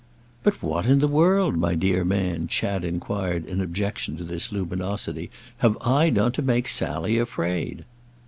[0.41, 5.29] "But what in the world, my dear man," Chad enquired in objection to this luminosity,
[5.57, 7.85] "have I done to make Sally afraid?"